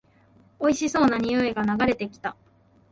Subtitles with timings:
[0.57, 2.35] おいしそうな匂いが流れてきた